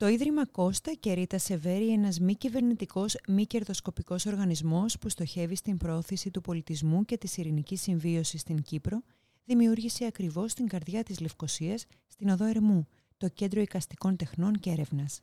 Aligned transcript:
Το 0.00 0.08
Ίδρυμα 0.08 0.46
Κώστα 0.46 0.92
και 0.92 1.12
Ρίτα 1.12 1.38
Σεβέρη, 1.38 1.92
ένας 1.92 2.20
μη 2.20 2.34
κυβερνητικός, 2.34 3.16
μη 3.28 3.46
κερδοσκοπικός 3.46 4.26
οργανισμός 4.26 4.98
που 4.98 5.08
στοχεύει 5.08 5.56
στην 5.56 5.76
πρόθεση 5.76 6.30
του 6.30 6.40
πολιτισμού 6.40 7.04
και 7.04 7.16
της 7.16 7.36
ειρηνικής 7.36 7.80
συμβίωσης 7.80 8.40
στην 8.40 8.62
Κύπρο, 8.62 9.02
δημιούργησε 9.44 10.04
ακριβώς 10.04 10.50
στην 10.50 10.68
καρδιά 10.68 11.02
της 11.02 11.20
Λευκοσίας, 11.20 11.86
στην 12.06 12.28
Οδό 12.28 12.44
Ερμού, 12.44 12.86
το 13.16 13.28
Κέντρο 13.28 13.60
Οικαστικών 13.60 14.16
Τεχνών 14.16 14.52
και 14.60 14.70
Έρευνας. 14.70 15.20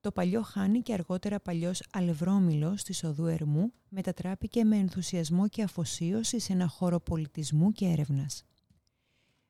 Το 0.00 0.12
παλιό 0.12 0.42
Χάνι 0.42 0.80
και 0.80 0.92
αργότερα 0.92 1.40
παλιός 1.40 1.82
Αλευρόμιλο 1.92 2.74
της 2.84 3.04
Οδού 3.04 3.26
Ερμού 3.26 3.72
μετατράπηκε 3.88 4.64
με 4.64 4.76
ενθουσιασμό 4.76 5.48
και 5.48 5.62
αφοσίωση 5.62 6.38
σε 6.38 6.52
ένα 6.52 6.68
χώρο 6.68 7.00
πολιτισμού 7.00 7.72
και 7.72 7.86
έρευνας. 7.86 8.44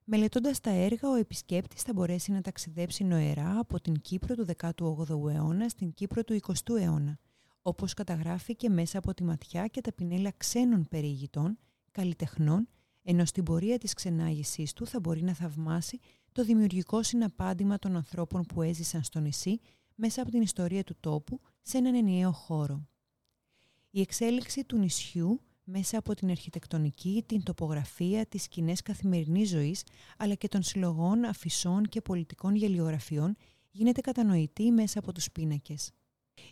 Μελετώντας 0.05 0.61
τα 0.61 0.71
έργα, 0.71 1.09
ο 1.11 1.15
επισκέπτης 1.15 1.83
θα 1.83 1.93
μπορέσει 1.93 2.33
να 2.33 2.41
ταξιδέψει 2.41 3.05
νοερά 3.05 3.59
από 3.59 3.81
την 3.81 4.01
Κύπρο 4.01 4.35
του 4.35 4.47
18ου 4.57 5.31
αιώνα 5.31 5.69
στην 5.69 5.93
Κύπρο 5.93 6.25
του 6.25 6.39
20ου 6.47 6.81
αιώνα, 6.81 7.19
όπως 7.63 7.95
καταγράφηκε 7.95 8.69
μέσα 8.69 8.99
από 8.99 9.15
τη 9.15 9.25
ματιά 9.25 9.67
και 9.67 9.81
τα 9.81 9.93
πινέλα 9.93 10.33
ξένων 10.37 10.87
περιηγητών, 10.89 11.59
καλλιτεχνών, 11.91 12.69
ενώ 13.03 13.25
στην 13.25 13.45
πορεία 13.45 13.79
της 13.79 13.95
ξενάγησής 13.95 14.73
του 14.73 14.87
θα 14.87 15.01
μπορεί 15.01 15.23
να 15.23 15.35
θαυμάσει 15.35 15.99
το 16.33 16.45
δημιουργικό 16.45 17.03
συναπάντημα 17.03 17.79
των 17.79 17.97
ανθρώπων 17.97 18.43
που 18.43 18.63
έζησαν 18.63 19.03
στο 19.03 19.21
νησί 19.21 19.61
μέσα 19.95 20.23
από 20.23 20.31
την 20.31 20.43
ιστορία 20.43 20.85
του 20.85 20.97
τόπου 21.01 21.41
σε 21.63 21.79
έναν 21.79 21.95
ενιαίο 21.95 22.33
χώρο. 22.33 22.87
Η 23.91 24.01
εξέλιξη 24.01 24.65
του 24.65 24.79
νησιού 24.79 25.41
μέσα 25.73 25.99
από 25.99 26.15
την 26.15 26.31
αρχιτεκτονική, 26.31 27.25
την 27.27 27.43
τοπογραφία, 27.43 28.27
τις 28.27 28.43
σκηνές 28.43 28.83
καθημερινής 28.83 29.49
ζωής, 29.49 29.83
αλλά 30.17 30.35
και 30.35 30.49
των 30.49 30.63
συλλογών, 30.63 31.25
αφισών 31.25 31.89
και 31.89 32.01
πολιτικών 32.01 32.55
γελιογραφιών, 32.55 33.37
γίνεται 33.71 34.01
κατανοητή 34.01 34.71
μέσα 34.71 34.99
από 34.99 35.13
τους 35.13 35.31
πίνακες. 35.31 35.91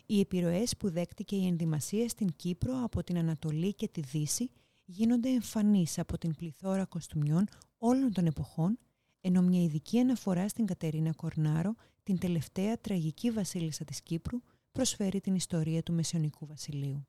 Οι 0.05 0.19
επιρροές 0.19 0.77
που 0.77 0.89
δέκτηκε 0.89 1.35
η 1.35 1.47
ενδυμασία 1.47 2.09
στην 2.09 2.27
Κύπρο 2.35 2.83
από 2.83 3.03
την 3.03 3.17
Ανατολή 3.17 3.73
και 3.73 3.87
τη 3.87 4.01
Δύση 4.01 4.49
γίνονται 4.85 5.29
εμφανείς 5.29 5.99
από 5.99 6.17
την 6.17 6.35
πληθώρα 6.35 6.85
κοστούμιών 6.85 7.47
όλων 7.77 8.13
των 8.13 8.25
εποχών, 8.25 8.79
ενώ 9.21 9.41
μια 9.41 9.63
ειδική 9.63 9.99
αναφορά 9.99 10.47
στην 10.47 10.65
Κατερίνα 10.65 11.13
Κορνάρο, 11.13 11.75
την 12.03 12.17
τελευταία 12.17 12.77
τραγική 12.77 13.31
βασίλισσα 13.31 13.83
της 13.83 14.01
Κύπρου, 14.01 14.39
προσφέρει 14.71 15.21
την 15.21 15.35
ιστορία 15.35 15.83
του 15.83 15.93
Μεσαιωνικού 15.93 16.45
Βασιλείου. 16.45 17.05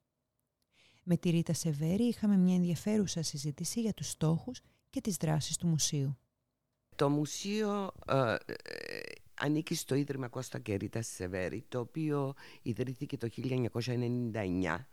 Με 1.02 1.16
τη 1.16 1.30
Ρίτα 1.30 1.52
Σεβέρη 1.52 2.04
είχαμε 2.04 2.36
μια 2.36 2.54
ενδιαφέρουσα 2.54 3.22
συζήτηση 3.22 3.80
για 3.80 3.94
τους 3.94 4.08
στόχους 4.08 4.60
και 4.90 5.00
τις 5.00 5.16
δράσεις 5.16 5.56
του 5.56 5.66
μουσείου. 5.66 6.16
Το 6.96 7.08
μουσείο 7.08 7.90
ε, 8.06 8.34
ε, 8.44 8.54
ανήκει 9.42 9.74
στο 9.74 9.94
Ίδρυμα 9.94 10.28
Κώστα 10.28 10.58
και 10.58 10.74
Ρίτα 10.74 11.02
Σεβέρη, 11.02 11.64
το 11.68 11.78
οποίο 11.78 12.34
ιδρύθηκε 12.62 13.16
το 13.16 13.28
1999 13.36 14.84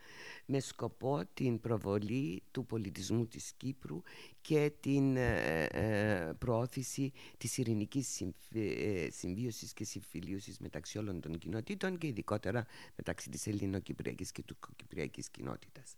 με 0.45 0.59
σκοπό 0.59 1.21
την 1.33 1.59
προβολή 1.59 2.43
του 2.51 2.65
πολιτισμού 2.65 3.25
της 3.27 3.53
Κύπρου 3.57 4.01
και 4.41 4.71
την 4.79 5.17
ε, 5.17 5.63
ε, 5.63 6.33
προώθηση 6.37 7.11
της 7.37 7.57
ειρηνικής 7.57 8.21
ε, 8.53 9.07
συμβίωσης 9.11 9.73
και 9.73 9.83
συμφιλίωσης 9.83 10.59
μεταξύ 10.59 10.97
όλων 10.97 11.21
των 11.21 11.37
κοινοτήτων 11.37 11.97
και 11.97 12.07
ειδικότερα 12.07 12.65
μεταξύ 12.95 13.29
της 13.29 13.47
ελληνοκυπριακής 13.47 14.31
και 14.31 14.43
του 14.43 14.57
κυπριακής 14.75 15.29
κοινότητας. 15.29 15.95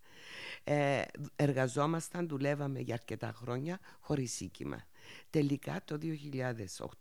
εργαζόμασταν, 1.36 2.28
δουλεύαμε 2.28 2.80
για 2.80 2.94
αρκετά 2.94 3.32
χρόνια 3.36 3.80
χωρίς 4.00 4.34
σήκημα. 4.34 4.86
Τελικά 5.30 5.82
το 5.86 6.00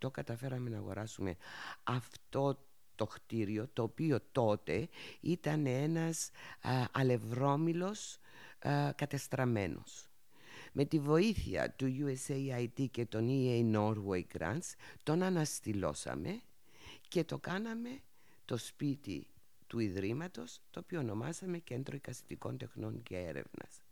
2008 0.03 0.11
καταφέραμε 0.13 0.71
να 0.71 0.77
αγοράσουμε 0.77 1.37
αυτό 1.85 2.65
το 2.95 3.07
κτίριο 3.07 3.69
το 3.73 3.83
οποίο 3.83 4.21
τότε 4.33 4.89
ήταν 5.21 5.67
ένας 5.67 6.31
α, 6.61 6.71
αλευρόμιλος 6.93 8.19
α, 8.59 8.93
κατεστραμμένος. 8.93 10.11
Με 10.73 10.85
τη 10.85 10.99
βοήθεια 10.99 11.71
του 11.71 11.87
USAID 12.01 12.87
και 12.91 13.07
των 13.07 13.29
EA 13.31 13.77
Norway 13.77 14.23
Grants 14.39 14.75
τον 15.03 15.23
αναστηλώσαμε 15.23 16.41
και 17.09 17.25
το 17.25 17.39
κάναμε 17.39 18.01
το 18.45 18.57
σπίτι 18.57 19.27
του 19.67 19.79
Ιδρύματος 19.79 20.61
το 20.71 20.81
οποίο 20.81 20.99
ονομάσαμε 20.99 21.59
Κέντρο 21.59 21.97
Οικαστικών 21.97 22.59
Τεχνών 22.59 23.03
και 23.03 23.17
Έρευνας. 23.17 23.83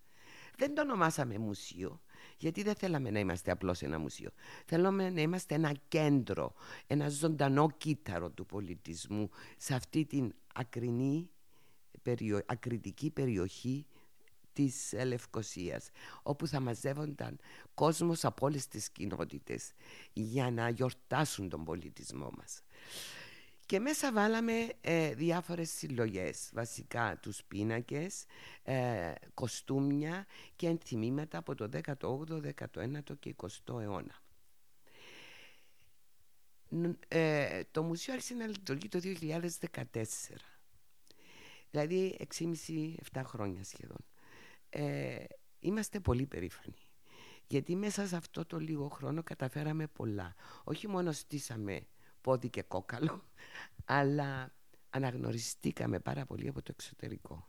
Δεν 0.57 0.75
το 0.75 0.83
ονομάσαμε 0.83 1.39
μουσείο 1.39 2.01
γιατί 2.37 2.63
δεν 2.63 2.75
θέλαμε 2.75 3.11
να 3.11 3.19
είμαστε 3.19 3.51
απλώς 3.51 3.83
ένα 3.83 3.99
μουσείο. 3.99 4.31
Θέλαμε 4.65 5.11
να 5.11 5.21
είμαστε 5.21 5.55
ένα 5.55 5.75
κέντρο, 5.89 6.55
ένα 6.87 7.09
ζωντανό 7.09 7.71
κύτταρο 7.71 8.31
του 8.31 8.47
πολιτισμού 8.47 9.31
σε 9.57 9.75
αυτή 9.75 10.05
την 10.05 10.35
ακρινή, 10.55 11.31
ακριτική 12.47 13.11
περιοχή 13.11 13.87
της 14.53 14.95
Λευκοσίας 15.05 15.91
όπου 16.23 16.47
θα 16.47 16.61
μαζεύονταν 16.61 17.39
κόσμος 17.75 18.25
από 18.25 18.47
όλες 18.47 18.69
τις 18.69 18.91
κοινότητες 18.91 19.73
για 20.13 20.51
να 20.51 20.69
γιορτάσουν 20.69 21.49
τον 21.49 21.65
πολιτισμό 21.65 22.31
μας. 22.37 22.63
Και 23.69 23.81
μέσα 23.81 24.13
βάλαμε 24.13 24.73
ε, 24.81 25.15
διάφορες 25.15 25.71
συλλογές, 25.71 26.51
βασικά 26.53 27.19
τους 27.23 27.45
πίνακες, 27.45 28.25
ε, 28.63 29.13
κοστούμια 29.35 30.27
και 30.57 30.67
ενθυμήματα 30.67 31.39
από 31.39 31.55
το 31.55 31.69
18ο, 31.73 32.41
19ο 32.41 33.19
και 33.19 33.35
20ο 33.37 33.81
αιώνα. 33.81 34.23
Ε, 37.09 37.63
το 37.71 37.83
μουσείο 37.83 38.13
άρχισε 38.13 38.35
να 38.35 38.47
λειτουργεί 38.47 38.89
το 38.89 39.01
2014, 39.03 40.03
δηλαδή 41.71 42.17
6,5-7 42.39 43.23
χρόνια 43.25 43.65
σχεδόν. 43.65 44.05
Ε, 44.71 45.25
είμαστε 45.61 46.01
πολύ 46.01 46.27
περήφανοι. 46.27 46.83
Γιατί 47.47 47.77
μέσα 47.77 48.07
σε 48.07 48.17
αυτό 48.17 48.47
το 48.47 48.59
λίγο 48.59 48.89
χρόνο 48.89 49.23
καταφέραμε 49.23 49.87
πολλά. 49.87 50.35
Όχι 50.65 50.89
μόνο 50.89 51.13
στήσαμε 51.13 51.87
πόδι 52.29 52.49
και 52.49 52.63
κόκαλο, 52.63 53.25
αλλά 53.85 54.53
αναγνωριστήκαμε 54.91 55.99
πάρα 55.99 56.27
πολύ 56.27 56.49
από 56.49 56.63
το 56.63 56.73
εξωτερικό. 56.75 57.49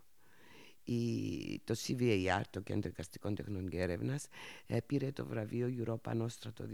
Η, 0.83 1.59
το 1.63 1.75
CVAR, 1.87 2.41
το 2.49 2.59
Κέντρο 2.59 2.89
Εικαστικών 2.89 3.35
Τεχνών 3.35 3.69
και 3.69 3.81
Έρευνας, 3.81 4.27
ε, 4.65 4.79
πήρε 4.85 5.11
το 5.11 5.25
βραβείο 5.25 5.69
Europa 5.77 6.21
Nostra 6.21 6.53
το 6.53 6.67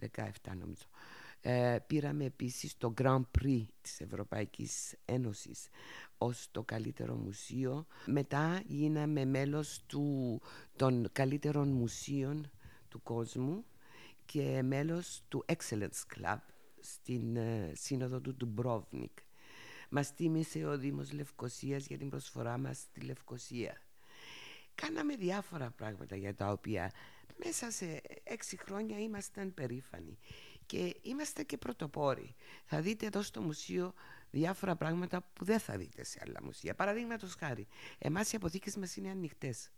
2017 0.00 0.56
νομίζω. 0.58 0.84
Ε, 1.40 1.78
πήραμε 1.86 2.24
επίσης 2.24 2.76
το 2.76 2.94
Grand 2.98 3.22
Prix 3.40 3.64
της 3.80 4.00
Ευρωπαϊκής 4.00 4.94
Ένωσης 5.04 5.68
ως 6.18 6.48
το 6.50 6.62
καλύτερο 6.62 7.14
μουσείο. 7.14 7.86
Μετά 8.06 8.62
γίναμε 8.66 9.24
μέλος 9.24 9.82
του, 9.86 10.40
των 10.76 11.08
καλύτερων 11.12 11.68
μουσείων 11.68 12.50
του 12.88 13.02
κόσμου 13.02 13.64
και 14.26 14.62
μέλος 14.62 15.22
του 15.28 15.44
Excellence 15.48 16.16
Club 16.16 16.38
στην 16.92 17.36
ε, 17.36 17.72
σύνοδο 17.74 18.20
του 18.20 18.34
Ντουμπρόβνικ. 18.34 19.18
Μας 19.88 20.14
τίμησε 20.14 20.64
ο 20.64 20.78
Δήμος 20.78 21.12
Λευκοσίας 21.12 21.86
για 21.86 21.98
την 21.98 22.08
προσφορά 22.08 22.58
μας 22.58 22.78
στη 22.78 23.00
Λευκοσία. 23.00 23.80
Κάναμε 24.74 25.16
διάφορα 25.16 25.70
πράγματα 25.70 26.16
για 26.16 26.34
τα 26.34 26.52
οποία 26.52 26.92
μέσα 27.44 27.70
σε 27.70 28.00
έξι 28.22 28.56
χρόνια 28.56 28.98
ήμασταν 28.98 29.54
περήφανοι 29.54 30.18
και 30.66 30.96
είμαστε 31.02 31.42
και 31.42 31.56
πρωτοπόροι. 31.56 32.34
Θα 32.64 32.80
δείτε 32.80 33.06
εδώ 33.06 33.22
στο 33.22 33.40
μουσείο 33.40 33.94
διάφορα 34.30 34.76
πράγματα 34.76 35.30
που 35.32 35.44
δεν 35.44 35.58
θα 35.58 35.76
δείτε 35.76 36.04
σε 36.04 36.20
άλλα 36.26 36.40
μουσεία. 36.42 36.74
Παραδείγματος 36.74 37.34
χάρη, 37.34 37.66
εμάς 37.98 38.32
οι 38.32 38.36
αποθήκες 38.36 38.76
μας 38.76 38.96
είναι 38.96 39.10
ανοιχτές 39.10 39.70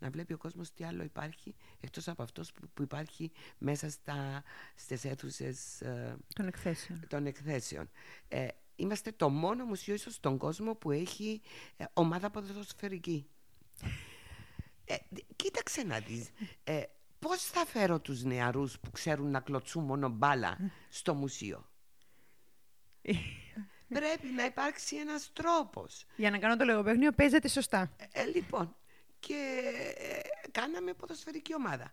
να 0.00 0.10
βλέπει 0.10 0.32
ο 0.32 0.38
κόσμος 0.38 0.72
τι 0.72 0.84
άλλο 0.84 1.02
υπάρχει 1.02 1.54
εκτός 1.80 2.08
από 2.08 2.22
αυτός 2.22 2.52
που, 2.74 2.82
υπάρχει 2.82 3.32
μέσα 3.58 3.90
στα, 3.90 4.42
στις 4.74 5.04
αίθουσες 5.04 5.80
ε, 5.80 6.16
των 6.34 6.46
εκθέσεων. 6.46 7.00
Των 7.08 7.26
εκθέσεων. 7.26 7.90
Ε, 8.28 8.48
είμαστε 8.76 9.12
το 9.12 9.28
μόνο 9.28 9.64
μουσείο 9.64 9.94
ίσως 9.94 10.14
στον 10.14 10.38
κόσμο 10.38 10.74
που 10.74 10.90
έχει 10.90 11.40
ε, 11.76 11.84
ομάδα 11.92 12.30
ποδοσφαιρική. 12.30 13.28
Ε, 14.84 14.96
κοίταξε 15.36 15.82
να 15.82 15.98
δεις. 15.98 16.30
Ε, 16.64 16.82
πώς 17.18 17.42
θα 17.42 17.66
φέρω 17.66 18.00
τους 18.00 18.22
νεαρούς 18.22 18.78
που 18.78 18.90
ξέρουν 18.90 19.30
να 19.30 19.40
κλωτσούν 19.40 19.84
μόνο 19.84 20.08
μπάλα 20.08 20.58
στο 20.88 21.14
μουσείο; 21.14 21.70
Πρέπει 23.94 24.26
να 24.36 24.44
υπάρξει 24.44 24.96
ένας 24.96 25.30
τρόπος. 25.32 26.04
Για 26.16 26.30
να 26.30 26.38
κάνω 26.38 26.56
το 26.56 26.64
λογοπαίγνιο 26.64 27.12
παίζεται 27.12 27.48
σωστά. 27.48 27.92
Ε, 28.12 28.24
λοιπόν, 28.24 28.76
και 29.20 29.60
ε, 29.96 30.48
κάναμε 30.50 30.92
ποδοσφαιρική 30.92 31.54
ομάδα 31.54 31.90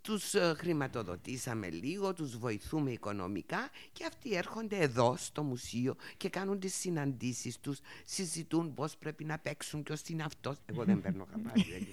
τους 0.00 0.34
ε, 0.34 0.54
χρηματοδοτήσαμε 0.56 1.70
λίγο, 1.70 2.12
τους 2.12 2.38
βοηθούμε 2.38 2.90
οικονομικά 2.90 3.70
και 3.92 4.04
αυτοί 4.04 4.34
έρχονται 4.34 4.76
εδώ 4.76 5.16
στο 5.16 5.42
μουσείο 5.42 5.96
και 6.16 6.28
κάνουν 6.28 6.58
τις 6.60 6.74
συναντήσεις 6.74 7.58
τους, 7.60 7.78
συζητούν 8.04 8.74
πώς 8.74 8.96
πρέπει 8.96 9.24
να 9.24 9.38
παίξουν, 9.38 9.82
ποιος 9.82 10.02
είναι 10.08 10.22
αυτός. 10.22 10.56
Εγώ 10.66 10.84
δεν 10.84 11.00
παίρνω 11.00 11.26
χαμπάρι. 11.30 11.92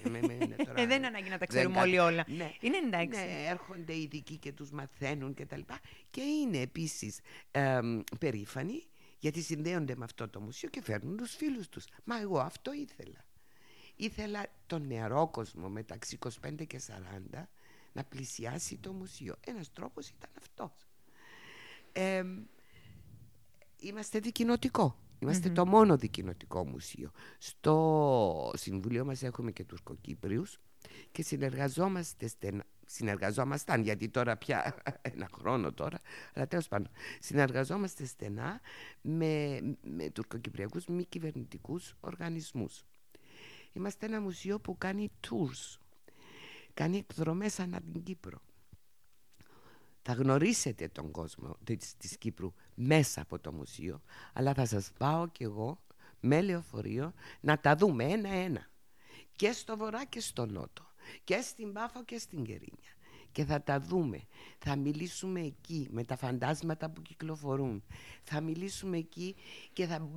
ε, 0.74 0.86
δεν 0.86 0.96
είναι 0.96 1.06
ανάγκη 1.06 1.28
να 1.28 1.38
τα 1.38 1.46
ξέρουμε 1.46 1.80
όλοι 1.80 1.98
όλα. 1.98 2.24
Ναι, 2.28 2.52
είναι 2.60 2.76
εντάξει. 2.76 3.20
Ναι, 3.20 3.44
έρχονται 3.48 3.96
ειδικοί 3.96 4.36
και 4.36 4.52
τους 4.52 4.70
μαθαίνουν 4.70 5.34
και 5.34 5.46
τα 5.46 5.56
λοιπά. 5.56 5.80
Και 6.10 6.20
είναι 6.20 6.58
επίσης 6.58 7.18
ε, 7.50 7.80
περήφανοι 8.18 8.82
γιατί 9.18 9.40
συνδέονται 9.40 9.96
με 9.96 10.04
αυτό 10.04 10.28
το 10.28 10.40
μουσείο 10.40 10.68
και 10.68 10.82
φέρνουν 10.82 11.16
τους 11.16 11.34
φίλους 11.34 11.68
τους. 11.68 11.84
Μα 12.04 12.20
εγώ 12.20 12.38
αυτό 12.38 12.72
ήθελα. 12.72 13.24
Ήθελα 14.02 14.46
τον 14.66 14.86
νεαρό 14.86 15.28
κόσμο 15.28 15.68
μεταξύ 15.68 16.18
25 16.42 16.66
και 16.66 16.80
40 17.34 17.42
να 17.92 18.04
πλησιάσει 18.04 18.76
το 18.76 18.92
μουσείο. 18.92 19.34
Ένας 19.46 19.72
τρόπος 19.72 20.08
ήταν 20.08 20.30
αυτός. 20.38 20.86
είμαστε 23.76 24.18
δικοινοτικό. 24.18 24.98
το 25.50 25.66
μόνο 25.66 25.96
δικοινοτικό 25.96 26.66
μουσείο. 26.66 27.10
Στο 27.38 28.50
Συμβουλίο 28.54 29.04
μας 29.04 29.22
έχουμε 29.22 29.52
και 29.52 29.64
τους 29.64 29.80
Κοκύπριους 29.80 30.58
και 31.12 31.22
συνεργαζόμαστε 31.22 32.26
στενά. 32.26 32.64
Συνεργαζόμασταν 32.86 33.82
γιατί 33.82 34.08
τώρα 34.08 34.36
πια 34.36 34.82
ένα 35.12 35.28
χρόνο 35.32 35.72
τώρα, 35.72 36.00
αλλά 36.34 36.46
τέλος 36.46 36.68
πάντων 36.68 36.90
συνεργαζόμαστε 37.20 38.04
στενά 38.04 38.60
με, 39.00 39.60
με 39.82 40.10
τουρκοκυπριακούς 40.10 40.86
μη 40.86 41.04
κυβερνητικούς 41.04 41.96
οργανισμούς. 42.00 42.84
Είμαστε 43.72 44.06
ένα 44.06 44.20
μουσείο 44.20 44.60
που 44.60 44.78
κάνει 44.78 45.10
tours 45.28 45.76
κάνει 46.74 46.96
εκδρομές 46.96 47.60
ανά 47.60 47.80
την 47.80 48.02
Κύπρο. 48.02 48.42
Θα 50.02 50.12
γνωρίσετε 50.12 50.88
τον 50.88 51.10
κόσμο 51.10 51.56
της, 51.64 51.96
της 51.96 52.18
Κύπρου 52.18 52.54
μέσα 52.74 53.20
από 53.20 53.38
το 53.38 53.52
μουσείο, 53.52 54.02
αλλά 54.32 54.54
θα 54.54 54.66
σας 54.66 54.92
πάω 54.98 55.28
κι 55.28 55.42
εγώ 55.42 55.82
με 56.20 56.40
λεωφορείο 56.40 57.12
να 57.40 57.58
τα 57.58 57.76
δούμε 57.76 58.04
ένα-ένα. 58.04 58.70
Και 59.36 59.52
στο 59.52 59.76
βορρά 59.76 60.04
και 60.04 60.20
στο 60.20 60.46
νότο. 60.46 60.86
Και 61.24 61.40
στην 61.40 61.72
Πάφο 61.72 62.04
και 62.04 62.18
στην 62.18 62.44
Κερίνια. 62.44 62.92
Και 63.32 63.44
θα 63.44 63.62
τα 63.62 63.80
δούμε. 63.80 64.20
Θα 64.58 64.76
μιλήσουμε 64.76 65.40
εκεί 65.40 65.88
με 65.90 66.04
τα 66.04 66.16
φαντάσματα 66.16 66.90
που 66.90 67.02
κυκλοφορούν. 67.02 67.82
Θα 68.22 68.40
μιλήσουμε 68.40 68.96
εκεί 68.96 69.34
και 69.72 69.86
θα, 69.86 70.08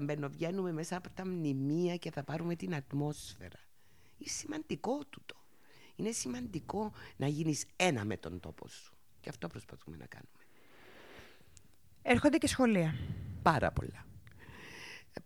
μπαινοβγαίνουμε 0.00 0.72
μέσα 0.72 0.96
από 0.96 1.10
τα 1.10 1.26
μνημεία 1.26 1.96
και 1.96 2.10
θα 2.10 2.22
πάρουμε 2.24 2.56
την 2.56 2.74
ατμόσφαιρα. 2.74 3.60
Είναι 4.18 4.30
σημαντικό 4.30 5.04
τούτο. 5.10 5.36
Είναι 5.96 6.10
σημαντικό 6.10 6.92
να 7.16 7.26
γίνεις 7.26 7.64
ένα 7.76 8.04
με 8.04 8.16
τον 8.16 8.40
τόπο 8.40 8.68
σου. 8.68 8.92
Και 9.20 9.28
αυτό 9.28 9.46
προσπαθούμε 9.46 9.96
να 9.96 10.06
κάνουμε. 10.06 10.44
Έρχονται 12.02 12.38
και 12.38 12.46
σχολεία. 12.46 12.94
Πάρα 13.42 13.72
πολλά. 13.72 14.06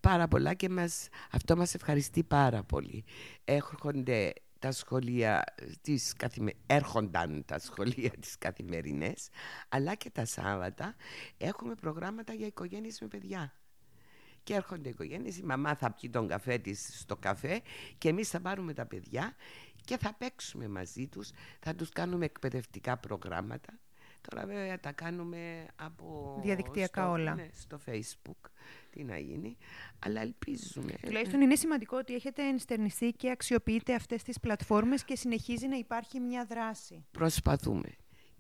Πάρα 0.01 0.29
πολλά 0.29 0.55
και 0.55 0.69
μας, 0.69 1.09
αυτό 1.31 1.57
μας 1.57 1.75
ευχαριστεί 1.75 2.23
πάρα 2.23 2.63
πολύ. 2.63 3.05
Έρχονται 3.45 4.33
τα 4.63 4.73
σχολεία 4.73 5.45
της 5.81 6.13
καθημε... 6.17 6.53
έρχονταν 6.67 7.45
τα 7.47 7.59
σχολεία 7.59 8.11
της 8.21 8.39
καθημερινές 8.39 9.29
αλλά 9.69 9.95
και 9.95 10.11
τα 10.11 10.25
Σάββατα 10.25 10.95
έχουμε 11.39 11.75
προγράμματα 11.75 12.33
για 12.33 12.47
οικογένειες 12.47 13.01
με 13.01 13.07
παιδιά 13.07 13.53
και 14.43 14.55
έρχονται 14.55 14.89
οι 14.89 14.91
οικογένειες, 14.91 15.39
η 15.39 15.43
μαμά 15.43 15.75
θα 15.75 15.93
πιει 15.93 16.11
τον 16.11 16.29
καφέ 16.29 16.59
της 16.59 17.01
στο 17.01 17.17
καφέ 17.17 17.63
και 17.99 18.09
εμείς 18.09 18.29
θα 18.29 18.41
πάρουμε 18.41 18.73
τα 18.73 18.87
παιδιά 18.87 19.35
και 19.85 19.99
θα 19.99 20.15
παίξουμε 20.15 20.69
μαζί 20.69 21.07
τους, 21.07 21.31
θα 21.61 21.75
τους 21.75 21.89
κάνουμε 21.89 22.25
εκπαιδευτικά 22.25 22.97
προγράμματα. 22.97 23.79
Τώρα 24.31 24.47
βέβαια 24.47 24.81
τα 24.81 24.93
κάνουμε 24.93 25.67
από... 25.77 26.39
Διαδικτυακά 26.43 27.11
όλα. 27.11 27.35
Ναι, 27.35 27.49
στο 27.55 27.81
facebook, 27.87 28.51
τι 28.91 29.05
να 29.05 29.19
γίνει, 29.19 29.57
αλλά 29.99 30.21
ελπίζουμε. 30.21 30.93
Τουλάχιστον 31.03 31.41
είναι 31.41 31.57
σημαντικό 31.57 31.97
ότι 31.97 32.15
έχετε 32.15 32.43
ενστερνιστεί 32.43 33.13
και 33.13 33.31
αξιοποιείτε 33.31 33.95
αυτές 33.95 34.23
τις 34.23 34.41
πλατφόρμες 34.41 35.05
και 35.05 35.17
συνεχίζει 35.17 35.67
να 35.67 35.77
υπάρχει 35.77 36.21
μια 36.21 36.45
δράση. 36.45 37.05
Προσπαθούμε. 37.11 37.89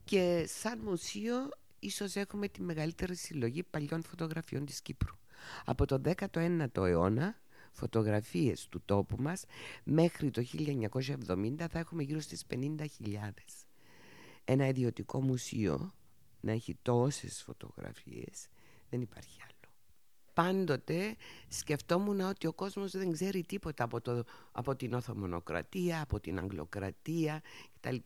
Και 0.04 0.44
σαν 0.46 0.78
μουσείο 0.78 1.48
ίσως 1.78 2.16
έχουμε 2.16 2.48
τη 2.48 2.62
μεγαλύτερη 2.62 3.14
συλλογή 3.14 3.62
παλιών 3.62 4.02
φωτογραφιών 4.02 4.64
της 4.64 4.82
Κύπρου. 4.82 5.16
Από 5.64 5.86
τον 5.86 6.02
19ο 6.16 6.86
αιώνα 6.86 7.40
φωτογραφίες 7.72 8.68
του 8.68 8.82
τόπου 8.84 9.16
μας 9.18 9.44
μέχρι 9.84 10.30
το 10.30 10.44
1970 10.56 11.66
θα 11.70 11.78
έχουμε 11.78 12.02
γύρω 12.02 12.20
στις 12.20 12.44
50.000. 12.50 13.66
Ένα 14.44 14.68
ιδιωτικό 14.68 15.22
μουσείο 15.22 15.94
να 16.40 16.52
έχει 16.52 16.78
τόσες 16.82 17.42
φωτογραφίες 17.42 18.48
δεν 18.90 19.00
υπάρχει 19.00 19.38
άλλο. 19.42 19.52
Πάντοτε 20.34 21.16
σκεφτόμουν 21.48 22.20
ότι 22.20 22.46
ο 22.46 22.52
κόσμος 22.52 22.90
δεν 22.92 23.12
ξέρει 23.12 23.42
τίποτα 23.42 23.84
από, 23.84 24.00
το, 24.00 24.24
από 24.52 24.76
την 24.76 24.94
Οθωμονοκρατία, 24.94 26.00
από 26.02 26.20
την 26.20 26.38
Αγγλοκρατία 26.38 27.42
κτλ. 27.72 27.96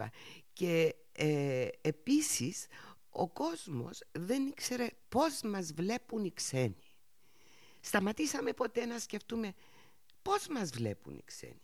Και 0.52 0.94
ε, 1.12 1.68
επίσης 1.80 2.66
ο 3.10 3.28
κόσμος 3.28 4.02
δεν 4.12 4.46
ήξερε 4.46 4.86
πώς 5.08 5.40
μας 5.42 5.72
βλέπουν 5.72 6.24
οι 6.24 6.32
ξένοι. 6.32 6.94
Σταματήσαμε 7.80 8.52
ποτέ 8.52 8.84
να 8.84 8.98
σκεφτούμε 8.98 9.52
πώς 10.22 10.48
μας 10.48 10.70
βλέπουν 10.70 11.16
οι 11.16 11.22
ξένοι. 11.24 11.60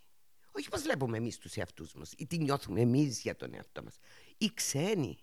Όχι 0.52 0.68
πώς 0.68 0.82
βλέπουμε 0.82 1.16
εμείς 1.16 1.38
τους 1.38 1.56
εαυτούς 1.56 1.94
μας 1.94 2.12
ή 2.16 2.26
τι 2.26 2.38
νιώθουμε 2.38 2.80
εμείς 2.80 3.20
για 3.20 3.36
τον 3.36 3.54
εαυτό 3.54 3.82
μας. 3.82 3.98
Οι 4.42 4.52
ξένοι, 4.54 5.18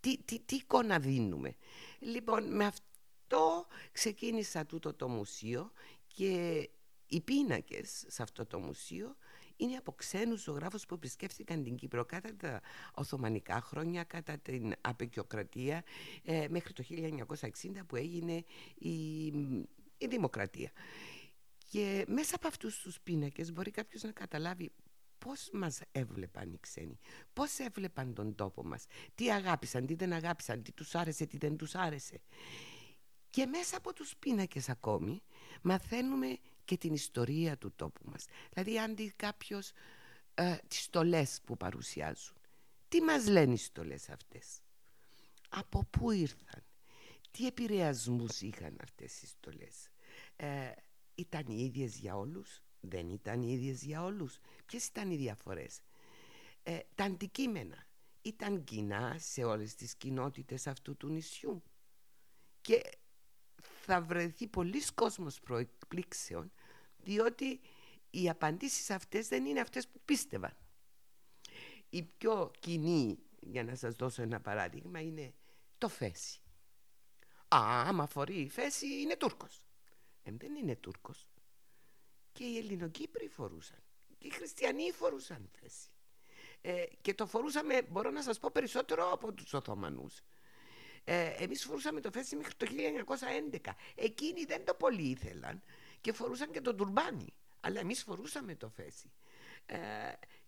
τι, 0.00 0.18
τι, 0.18 0.40
τι 0.40 0.54
εικόνα 0.54 0.98
δίνουμε. 0.98 1.56
Λοιπόν, 1.98 2.54
με 2.54 2.64
αυτό 2.64 3.66
ξεκίνησα 3.92 4.66
τούτο 4.66 4.94
το 4.94 5.08
μουσείο 5.08 5.72
και 6.06 6.68
οι 7.06 7.20
πίνακες 7.20 8.04
σε 8.06 8.22
αυτό 8.22 8.46
το 8.46 8.58
μουσείο 8.58 9.16
είναι 9.56 9.76
από 9.76 9.92
ξένους 9.92 10.42
ζωγράφους 10.42 10.86
που 10.86 10.94
επισκέφθηκαν 10.94 11.62
την 11.62 11.76
Κύπρο 11.76 12.04
κατά 12.04 12.36
τα 12.36 12.60
Οθωμανικά 12.94 13.60
χρόνια, 13.60 14.04
κατά 14.04 14.38
την 14.38 14.72
Απεκιοκρατία 14.80 15.84
ε, 16.22 16.46
μέχρι 16.48 16.72
το 16.72 16.84
1960 16.88 17.48
που 17.86 17.96
έγινε 17.96 18.44
η 18.78 19.26
η 20.02 20.06
δημοκρατία. 20.06 20.70
Και 21.70 22.04
μέσα 22.08 22.34
από 22.34 22.46
αυτούς 22.46 22.78
τους 22.78 23.00
πίνακες 23.00 23.52
μπορεί 23.52 23.70
κάποιος 23.70 24.02
να 24.02 24.12
καταλάβει 24.12 24.72
πώς 25.24 25.48
μας 25.52 25.80
έβλεπαν 25.92 26.52
οι 26.52 26.58
ξένοι, 26.60 26.98
πώς 27.32 27.58
έβλεπαν 27.58 28.14
τον 28.14 28.34
τόπο 28.34 28.64
μας, 28.64 28.84
τι 29.14 29.32
αγάπησαν, 29.32 29.86
τι 29.86 29.94
δεν 29.94 30.12
αγάπησαν, 30.12 30.62
τι 30.62 30.72
τους 30.72 30.94
άρεσε, 30.94 31.26
τι 31.26 31.36
δεν 31.36 31.56
τους 31.56 31.74
άρεσε. 31.74 32.20
Και 33.30 33.46
μέσα 33.46 33.76
από 33.76 33.92
τους 33.92 34.16
πίνακες 34.16 34.68
ακόμη 34.68 35.22
μαθαίνουμε 35.62 36.38
και 36.64 36.76
την 36.76 36.92
ιστορία 36.94 37.58
του 37.58 37.72
τόπου 37.76 38.10
μας. 38.10 38.24
Δηλαδή 38.52 38.78
αν 38.78 38.96
δει 38.96 39.12
κάποιος 39.16 39.72
ε, 40.34 40.56
τις 40.68 40.82
στολές 40.82 41.40
που 41.44 41.56
παρουσιάζουν. 41.56 42.36
Τι 42.88 43.00
μας 43.00 43.26
λένε 43.26 43.52
οι 43.52 43.56
στολές 43.56 44.08
αυτές; 44.08 44.60
Από 45.48 45.84
πού 45.90 46.10
ήρθαν; 46.10 46.62
Τι 47.30 47.46
επηρεασμούς 47.46 48.40
είχαν 48.40 48.76
αυτές 48.82 49.22
οι 49.22 49.26
στολές; 49.26 49.88
Ε, 50.36 50.72
ήταν 51.14 51.44
οι 51.48 51.62
ίδιες 51.62 51.96
για 51.96 52.16
όλους, 52.16 52.61
δεν 52.82 53.10
ήταν 53.10 53.42
οι 53.42 53.52
ίδιες 53.52 53.82
για 53.82 54.02
όλους. 54.04 54.38
Ποιες 54.66 54.86
ήταν 54.86 55.10
οι 55.10 55.16
διαφορές; 55.16 55.80
Ε, 56.62 56.78
τα 56.94 57.04
αντικείμενα 57.04 57.86
ήταν 58.22 58.64
κοινά 58.64 59.16
σε 59.18 59.44
όλες 59.44 59.74
τις 59.74 59.94
κοινότητες 59.94 60.66
αυτού 60.66 60.96
του 60.96 61.08
νησιού. 61.08 61.62
Και 62.60 62.82
θα 63.84 64.00
βρεθεί 64.00 64.46
πολλοί 64.46 64.82
κόσμος 64.94 65.40
προεκπλήξεων, 65.40 66.52
διότι 66.96 67.60
οι 68.10 68.28
απαντήσεις 68.28 68.90
αυτές 68.90 69.28
δεν 69.28 69.44
είναι 69.44 69.60
αυτές 69.60 69.88
που 69.88 70.00
πίστευαν. 70.04 70.56
Η 71.88 72.02
πιο 72.02 72.50
κοινή, 72.58 73.18
για 73.40 73.64
να 73.64 73.74
σας 73.74 73.94
δώσω 73.94 74.22
ένα 74.22 74.40
παράδειγμα, 74.40 75.00
είναι 75.00 75.34
το 75.78 75.88
φέση. 75.88 76.40
Α, 77.48 77.58
άμα 77.86 78.06
φορεί 78.06 78.40
η 78.40 78.48
φέση 78.48 79.00
είναι 79.00 79.16
Τούρκος. 79.16 79.62
Ε, 80.22 80.30
δεν 80.32 80.54
είναι 80.54 80.76
Τούρκος. 80.76 81.28
Και 82.32 82.44
οι 82.44 82.56
Ελληνοκύπροι 82.58 83.28
φορούσαν. 83.28 83.82
Και 84.18 84.26
οι 84.26 84.30
Χριστιανοί 84.30 84.92
φορούσαν 84.92 85.50
θέση. 85.60 85.88
Ε, 86.60 86.84
και 87.00 87.14
το 87.14 87.26
φορούσαμε, 87.26 87.82
μπορώ 87.82 88.10
να 88.10 88.22
σας 88.22 88.38
πω, 88.38 88.50
περισσότερο 88.52 89.12
από 89.12 89.32
τους 89.32 89.54
Οθωμανούς. 89.54 90.20
Ε, 91.04 91.26
εμείς 91.26 91.64
φορούσαμε 91.64 92.00
το 92.00 92.10
φέση 92.10 92.36
μέχρι 92.36 92.54
το 92.54 92.66
1911. 92.66 93.76
Εκείνοι 93.94 94.44
δεν 94.44 94.64
το 94.64 94.74
πολύ 94.74 95.02
ήθελαν 95.02 95.62
και 96.00 96.12
φορούσαν 96.12 96.50
και 96.50 96.60
το 96.60 96.74
τουρμπάνι. 96.74 97.34
Αλλά 97.60 97.80
εμείς 97.80 98.02
φορούσαμε 98.02 98.54
το 98.54 98.68
φέση. 98.68 99.12
Ε, 99.66 99.78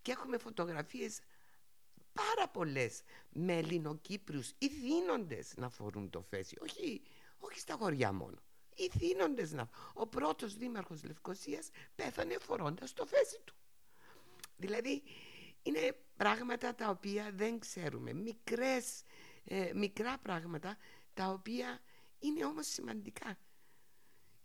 και 0.03 0.13
έχουμε 0.13 0.39
φωτογραφίες 0.39 1.21
πάρα 2.13 2.49
πολλές 2.49 3.03
με 3.31 3.57
Ελληνοκύπριους 3.57 4.53
ή 4.59 4.67
δίνοντες 4.67 5.53
να 5.57 5.69
φορούν 5.69 6.11
το 6.11 6.23
φέση. 6.23 6.57
Όχι 6.61 7.03
όχι 7.45 7.59
στα 7.59 7.75
χωριά 7.75 8.13
μόνο. 8.13 8.43
Οι 8.75 8.89
θύνοντες 8.99 9.53
να... 9.53 9.69
Ο 9.95 10.07
πρώτος 10.07 10.57
δήμαρχος 10.57 11.05
Λευκοσίας 11.05 11.69
πέθανε 11.95 12.39
φορώντας 12.39 12.93
το 12.93 13.07
φέση 13.07 13.41
του. 13.45 13.55
Δηλαδή 14.57 15.03
είναι 15.63 15.97
πράγματα 16.17 16.75
τα 16.75 16.89
οποία 16.89 17.31
δεν 17.35 17.59
ξέρουμε. 17.59 18.13
Μικρές, 18.13 19.03
ε, 19.45 19.71
μικρά 19.75 20.19
πράγματα 20.19 20.77
τα 21.15 21.29
οποία 21.29 21.81
είναι 22.19 22.45
όμως 22.45 22.67
σημαντικά. 22.67 23.39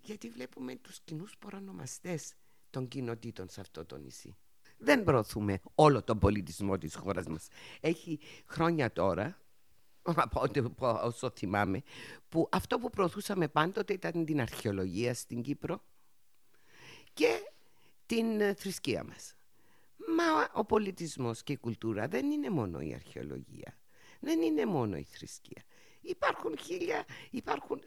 Γιατί 0.01 0.29
βλέπουμε 0.29 0.75
τους 0.75 0.99
κοινούς 0.99 1.37
παρανομαστές 1.37 2.33
των 2.69 2.87
κοινοτήτων 2.87 3.49
σε 3.49 3.61
αυτό 3.61 3.85
το 3.85 3.97
νησί. 3.97 4.37
Δεν 4.77 5.03
προωθούμε 5.03 5.59
όλο 5.75 6.03
τον 6.03 6.19
πολιτισμό 6.19 6.77
της 6.77 6.95
χώρας 6.95 7.27
μας. 7.27 7.47
Έχει 7.79 8.19
χρόνια 8.45 8.91
τώρα, 8.91 9.41
από 10.25 10.47
όσο 11.03 11.31
θυμάμαι, 11.35 11.83
που 12.29 12.49
αυτό 12.51 12.77
που 12.79 12.89
προωθούσαμε 12.89 13.47
πάντοτε 13.47 13.93
ήταν 13.93 14.25
την 14.25 14.41
αρχαιολογία 14.41 15.13
στην 15.13 15.41
Κύπρο 15.41 15.81
και 17.13 17.51
την 18.05 18.41
ε, 18.41 18.53
θρησκεία 18.53 19.03
μας. 19.03 19.33
Μα 20.17 20.49
ο 20.53 20.65
πολιτισμός 20.65 21.43
και 21.43 21.51
η 21.51 21.57
κουλτούρα 21.57 22.07
δεν 22.07 22.31
είναι 22.31 22.49
μόνο 22.49 22.79
η 22.79 22.93
αρχαιολογία. 22.93 23.77
Δεν 24.19 24.41
είναι 24.41 24.65
μόνο 24.65 24.97
η 24.97 25.03
θρησκεία. 25.03 25.63
Υπάρχουν 26.01 26.57
χίλια, 26.57 27.05
υπάρχουν 27.29 27.81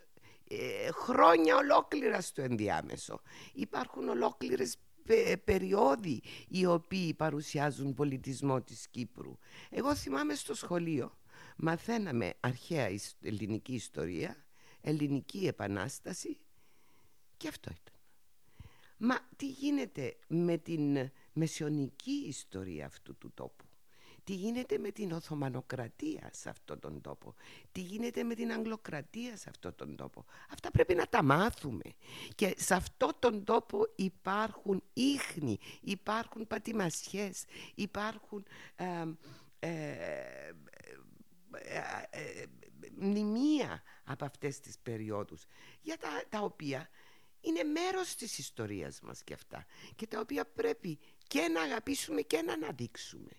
ε, 0.49 0.91
χρόνια 0.91 1.57
ολόκληρα 1.57 2.21
στο 2.21 2.43
ενδιάμεσο. 2.43 3.21
Υπάρχουν 3.52 4.09
ολόκληρες 4.09 4.76
πε, 5.05 5.37
περιόδοι 5.45 6.23
οι 6.49 6.67
οποίοι 6.67 7.14
παρουσιάζουν 7.14 7.95
πολιτισμό 7.95 8.62
της 8.62 8.88
Κύπρου. 8.88 9.38
Εγώ 9.71 9.95
θυμάμαι 9.95 10.35
στο 10.35 10.55
σχολείο 10.55 11.17
μαθαίναμε 11.56 12.35
αρχαία 12.40 12.88
ελληνική 13.21 13.75
ιστορία, 13.75 14.37
ελληνική 14.80 15.47
επανάσταση 15.47 16.38
και 17.37 17.49
αυτό 17.49 17.71
ήταν. 17.71 17.94
Μα 19.04 19.18
τι 19.37 19.47
γίνεται 19.47 20.16
με 20.26 20.59
την 20.59 21.11
μεσαιωνική 21.32 22.25
ιστορία 22.26 22.87
αυτού 22.87 23.16
του 23.18 23.30
τόπου; 23.35 23.64
Τι 24.25 24.35
γίνεται 24.35 24.78
με 24.78 24.90
την 24.90 25.12
Οθωμανοκρατία 25.12 26.30
σε 26.32 26.49
αυτόν 26.49 26.78
τον 26.80 27.00
τόπο; 27.00 27.35
Τι 27.73 27.80
γίνεται 27.80 28.23
με 28.23 28.35
την 28.35 28.52
Αγγλοκρατία 28.52 29.37
σε 29.37 29.49
αυτόν 29.49 29.75
τον 29.75 29.97
τόπο; 29.97 30.25
Αυτά 30.50 30.71
πρέπει 30.71 30.94
να 30.94 31.06
τα 31.06 31.23
μάθουμε. 31.23 31.82
Και 32.35 32.54
σε 32.56 32.75
αυτόν 32.75 33.12
τον 33.18 33.44
τόπο 33.44 33.87
υπάρχουν 33.97 34.82
ίχνη, 34.92 35.59
υπάρχουν 35.80 36.47
πατημασιές, 36.47 37.44
υπάρχουν 37.75 38.44
ε, 38.76 38.85
ε, 39.59 39.68
ε, 39.68 40.52
μνημεία 42.94 43.82
από 44.04 44.25
αυτές 44.25 44.61
τις 44.61 44.78
περιόδους 44.78 45.44
για 45.80 45.97
τα, 45.97 46.09
τα 46.28 46.40
οποία 46.40 46.88
είναι 47.40 47.62
μέρος 47.62 48.14
της 48.14 48.38
ιστορίας 48.38 49.00
μας 49.00 49.23
και 49.23 49.35
αυτά 49.35 49.66
και 49.97 50.06
τα 50.06 50.21
οποία 50.21 50.44
πρέπει 50.44 50.99
και 51.26 51.49
να 51.49 51.62
αγαπήσουμε 51.62 52.21
και 52.21 52.42
να 52.42 52.52
αναδείξουμε. 52.52 53.30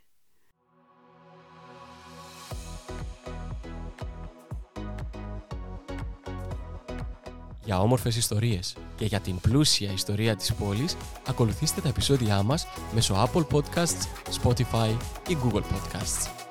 Για 7.66 7.80
όμορφες 7.80 8.16
ιστορίες 8.16 8.78
και 8.96 9.06
για 9.06 9.20
την 9.20 9.40
πλούσια 9.40 9.92
ιστορία 9.92 10.36
της 10.36 10.54
πόλης, 10.54 10.98
ακολουθήστε 11.28 11.82
τα 11.82 11.90
επεισόδια 11.90 12.44
μας 12.44 12.68
μέσω 12.94 13.30
Apple 13.34 13.48
Podcasts, 13.48 14.06
Spotify 14.42 14.98
ή 15.28 15.38
Google 15.44 15.62
Podcasts. 15.62 16.43